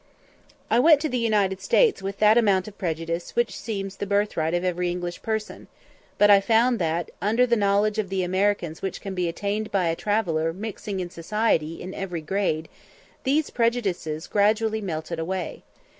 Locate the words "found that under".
6.41-7.45